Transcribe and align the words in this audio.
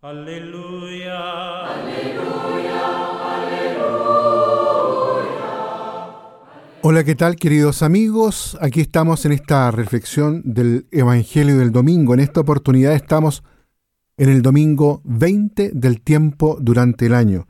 Aleluya. 0.00 1.66
Aleluya, 1.66 2.82
aleluya. 3.34 3.88
Hola, 6.82 7.02
¿qué 7.02 7.16
tal 7.16 7.34
queridos 7.34 7.82
amigos? 7.82 8.56
Aquí 8.60 8.80
estamos 8.80 9.24
en 9.24 9.32
esta 9.32 9.72
reflexión 9.72 10.42
del 10.44 10.86
Evangelio 10.92 11.58
del 11.58 11.72
Domingo. 11.72 12.14
En 12.14 12.20
esta 12.20 12.38
oportunidad 12.38 12.92
estamos 12.92 13.42
en 14.16 14.28
el 14.28 14.40
domingo 14.40 15.02
20 15.02 15.72
del 15.74 16.00
tiempo 16.00 16.58
durante 16.60 17.06
el 17.06 17.14
año. 17.14 17.48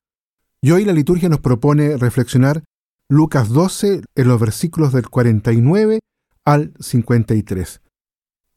Y 0.63 0.71
hoy 0.71 0.87
la 0.87 0.95
liturgia 0.95 1.29
nos 1.29 1.41
propone 1.41 1.99
reflexionar 1.99 2.65
Lucas 3.11 3.51
12 3.51 4.01
en 4.15 4.29
los 4.29 4.41
versículos 4.41 4.95
del 4.95 5.11
49 5.11 6.01
al 6.47 6.73
53. 6.81 7.83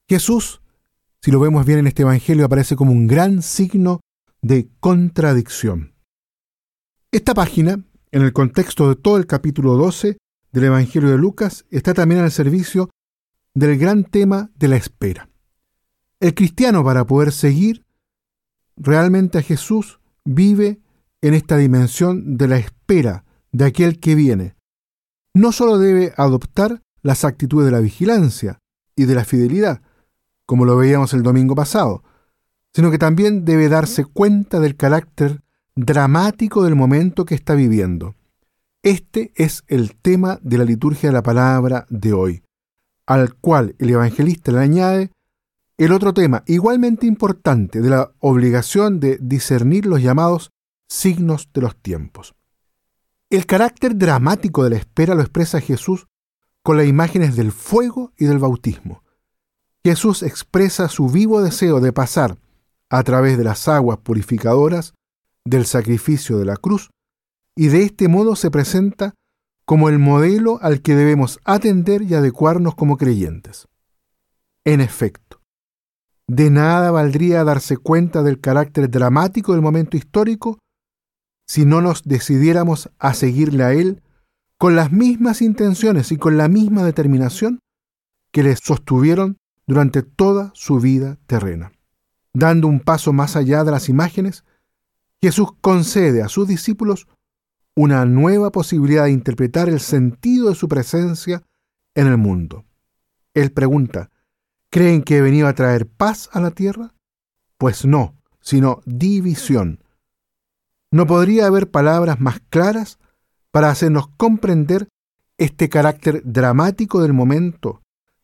Jesús, 0.07 0.60
si 1.23 1.31
lo 1.31 1.39
vemos 1.39 1.65
bien 1.65 1.79
en 1.79 1.87
este 1.87 2.01
Evangelio, 2.01 2.45
aparece 2.45 2.75
como 2.75 2.91
un 2.91 3.05
gran 3.05 3.43
signo 3.43 4.01
de 4.41 4.69
contradicción. 4.79 5.93
Esta 7.11 7.33
página, 7.35 7.83
en 8.11 8.21
el 8.23 8.33
contexto 8.33 8.89
de 8.89 8.95
todo 8.95 9.17
el 9.17 9.27
capítulo 9.27 9.75
12 9.75 10.17
del 10.51 10.63
Evangelio 10.63 11.11
de 11.11 11.17
Lucas, 11.17 11.65
está 11.69 11.93
también 11.93 12.21
al 12.21 12.31
servicio 12.31 12.89
del 13.53 13.77
gran 13.77 14.03
tema 14.03 14.49
de 14.55 14.67
la 14.67 14.77
espera. 14.77 15.29
El 16.19 16.33
cristiano, 16.33 16.83
para 16.83 17.05
poder 17.05 17.31
seguir 17.31 17.85
realmente 18.75 19.37
a 19.37 19.43
Jesús, 19.43 19.99
vive 20.25 20.81
en 21.21 21.35
esta 21.35 21.57
dimensión 21.57 22.37
de 22.37 22.47
la 22.47 22.57
espera 22.57 23.25
de 23.51 23.65
aquel 23.65 23.99
que 23.99 24.15
viene. 24.15 24.55
No 25.35 25.51
solo 25.51 25.77
debe 25.77 26.13
adoptar 26.17 26.81
las 27.03 27.25
actitudes 27.25 27.65
de 27.65 27.71
la 27.71 27.79
vigilancia 27.79 28.59
y 28.95 29.05
de 29.05 29.15
la 29.15 29.25
fidelidad, 29.25 29.81
como 30.51 30.65
lo 30.65 30.75
veíamos 30.75 31.13
el 31.13 31.23
domingo 31.23 31.55
pasado, 31.55 32.03
sino 32.73 32.91
que 32.91 32.97
también 32.97 33.45
debe 33.45 33.69
darse 33.69 34.03
cuenta 34.03 34.59
del 34.59 34.75
carácter 34.75 35.41
dramático 35.77 36.65
del 36.65 36.75
momento 36.75 37.23
que 37.23 37.35
está 37.35 37.55
viviendo. 37.55 38.15
Este 38.83 39.31
es 39.37 39.63
el 39.69 39.95
tema 39.95 40.39
de 40.41 40.57
la 40.57 40.65
liturgia 40.65 41.07
de 41.07 41.13
la 41.13 41.23
palabra 41.23 41.85
de 41.89 42.11
hoy, 42.11 42.43
al 43.05 43.33
cual 43.35 43.77
el 43.79 43.91
evangelista 43.91 44.51
le 44.51 44.59
añade 44.59 45.11
el 45.77 45.93
otro 45.93 46.13
tema 46.13 46.43
igualmente 46.47 47.07
importante 47.07 47.79
de 47.79 47.89
la 47.89 48.11
obligación 48.19 48.99
de 48.99 49.19
discernir 49.21 49.85
los 49.85 50.01
llamados 50.01 50.51
signos 50.89 51.47
de 51.53 51.61
los 51.61 51.77
tiempos. 51.77 52.35
El 53.29 53.45
carácter 53.45 53.95
dramático 53.95 54.65
de 54.65 54.71
la 54.71 54.75
espera 54.75 55.15
lo 55.15 55.21
expresa 55.21 55.61
Jesús 55.61 56.07
con 56.61 56.75
las 56.75 56.87
imágenes 56.87 57.37
del 57.37 57.53
fuego 57.53 58.11
y 58.17 58.25
del 58.25 58.39
bautismo. 58.39 59.00
Jesús 59.83 60.21
expresa 60.21 60.87
su 60.89 61.07
vivo 61.07 61.41
deseo 61.41 61.79
de 61.79 61.91
pasar 61.91 62.37
a 62.89 63.03
través 63.03 63.37
de 63.37 63.43
las 63.43 63.67
aguas 63.67 63.97
purificadoras 63.97 64.93
del 65.45 65.65
sacrificio 65.65 66.37
de 66.37 66.45
la 66.45 66.57
cruz 66.57 66.91
y 67.55 67.67
de 67.67 67.83
este 67.83 68.07
modo 68.07 68.35
se 68.35 68.51
presenta 68.51 69.15
como 69.65 69.89
el 69.89 69.99
modelo 69.99 70.59
al 70.61 70.81
que 70.81 70.95
debemos 70.95 71.39
atender 71.45 72.03
y 72.03 72.13
adecuarnos 72.13 72.75
como 72.75 72.97
creyentes. 72.97 73.67
En 74.65 74.81
efecto, 74.81 75.41
de 76.27 76.49
nada 76.51 76.91
valdría 76.91 77.43
darse 77.43 77.77
cuenta 77.77 78.21
del 78.21 78.39
carácter 78.39 78.89
dramático 78.89 79.53
del 79.53 79.61
momento 79.61 79.97
histórico 79.97 80.59
si 81.47 81.65
no 81.65 81.81
nos 81.81 82.03
decidiéramos 82.03 82.91
a 82.99 83.13
seguirle 83.13 83.63
a 83.63 83.73
Él 83.73 84.03
con 84.57 84.75
las 84.75 84.91
mismas 84.91 85.41
intenciones 85.41 86.11
y 86.11 86.17
con 86.17 86.37
la 86.37 86.47
misma 86.47 86.83
determinación 86.83 87.59
que 88.31 88.43
le 88.43 88.55
sostuvieron 88.55 89.37
durante 89.67 90.03
toda 90.03 90.51
su 90.53 90.79
vida 90.79 91.17
terrena. 91.25 91.71
Dando 92.33 92.67
un 92.67 92.79
paso 92.79 93.13
más 93.13 93.35
allá 93.35 93.63
de 93.63 93.71
las 93.71 93.89
imágenes, 93.89 94.43
Jesús 95.21 95.49
concede 95.61 96.21
a 96.23 96.29
sus 96.29 96.47
discípulos 96.47 97.07
una 97.75 98.05
nueva 98.05 98.51
posibilidad 98.51 99.05
de 99.05 99.11
interpretar 99.11 99.69
el 99.69 99.79
sentido 99.79 100.49
de 100.49 100.55
su 100.55 100.67
presencia 100.67 101.43
en 101.95 102.07
el 102.07 102.17
mundo. 102.17 102.65
Él 103.33 103.51
pregunta, 103.51 104.09
¿creen 104.69 105.03
que 105.03 105.17
he 105.17 105.21
venido 105.21 105.47
a 105.47 105.53
traer 105.53 105.87
paz 105.87 106.29
a 106.33 106.41
la 106.41 106.51
tierra? 106.51 106.93
Pues 107.57 107.85
no, 107.85 108.15
sino 108.41 108.81
división. 108.85 109.83
No 110.91 111.07
podría 111.07 111.45
haber 111.45 111.69
palabras 111.69 112.19
más 112.19 112.41
claras 112.49 112.99
para 113.51 113.69
hacernos 113.69 114.07
comprender 114.17 114.89
este 115.37 115.69
carácter 115.69 116.21
dramático 116.25 117.01
del 117.01 117.13
momento, 117.13 117.81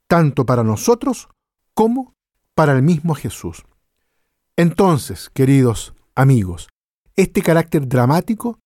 tanto 0.07 0.45
para 0.45 0.63
nosotros 0.63 1.29
como 1.73 2.15
para 2.55 2.73
el 2.73 2.81
mismo 2.81 3.13
Jesús. 3.13 3.65
Entonces, 4.55 5.29
queridos 5.33 5.93
amigos, 6.15 6.69
este 7.15 7.41
carácter 7.41 7.87
dramático 7.87 8.59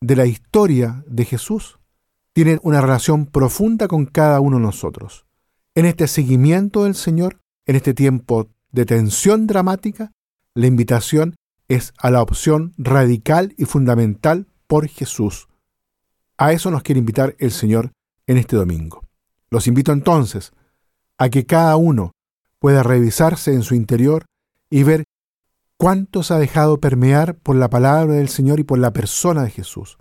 de 0.00 0.16
la 0.16 0.26
historia 0.26 1.04
de 1.06 1.24
Jesús 1.24 1.78
tiene 2.32 2.58
una 2.62 2.80
relación 2.80 3.26
profunda 3.26 3.88
con 3.88 4.06
cada 4.06 4.40
uno 4.40 4.58
de 4.58 4.62
nosotros. 4.62 5.26
En 5.74 5.86
este 5.86 6.06
seguimiento 6.06 6.84
del 6.84 6.94
Señor, 6.94 7.40
en 7.66 7.76
este 7.76 7.94
tiempo 7.94 8.48
de 8.70 8.84
tensión 8.84 9.46
dramática, 9.46 10.12
la 10.54 10.66
invitación 10.66 11.34
es 11.68 11.92
a 11.98 12.10
la 12.10 12.22
opción 12.22 12.74
radical 12.78 13.54
y 13.56 13.64
fundamental 13.64 14.46
por 14.66 14.86
Jesús. 14.88 15.48
A 16.38 16.52
eso 16.52 16.70
nos 16.70 16.82
quiere 16.82 16.98
invitar 16.98 17.34
el 17.38 17.50
Señor 17.50 17.92
en 18.26 18.36
este 18.36 18.56
domingo. 18.56 19.02
Los 19.50 19.66
invito 19.66 19.92
entonces 19.92 20.52
a 21.18 21.28
que 21.28 21.46
cada 21.46 21.76
uno 21.76 22.12
pueda 22.58 22.82
revisarse 22.82 23.52
en 23.52 23.62
su 23.62 23.74
interior 23.74 24.26
y 24.70 24.82
ver 24.82 25.04
cuánto 25.76 26.22
se 26.22 26.34
ha 26.34 26.38
dejado 26.38 26.80
permear 26.80 27.36
por 27.36 27.56
la 27.56 27.70
palabra 27.70 28.14
del 28.14 28.28
Señor 28.28 28.60
y 28.60 28.64
por 28.64 28.78
la 28.78 28.92
persona 28.92 29.44
de 29.44 29.50
Jesús. 29.50 29.98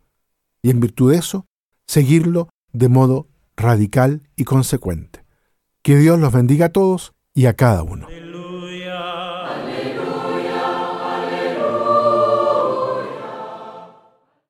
Y 0.62 0.70
en 0.70 0.80
virtud 0.80 1.12
de 1.12 1.18
eso, 1.18 1.46
seguirlo 1.88 2.50
de 2.74 2.90
modo 2.90 3.28
radical 3.56 4.28
y 4.36 4.44
consecuente. 4.44 5.24
Que 5.82 5.98
Dios 5.98 6.20
los 6.20 6.34
bendiga 6.34 6.68
a 6.68 6.70
todos 6.70 7.14
y 7.34 7.46
a 7.46 7.54
cada 7.54 7.84
uno. 7.84 8.08